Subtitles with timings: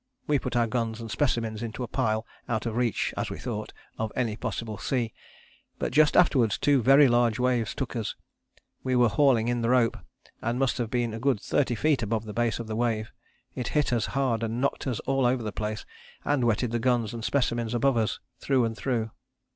[0.25, 3.71] We put our guns and specimens into a pile, out of reach, as we thought,
[3.99, 5.13] of any possible sea.
[5.77, 8.15] But just afterwards two very large waves took us
[8.83, 9.97] we were hauling in the rope,
[10.41, 13.11] and must have been a good thirty feet above the base of the wave.
[13.53, 15.85] It hit us hard and knocked us all over the place,
[16.25, 19.11] and wetted the guns and specimens above us through and through.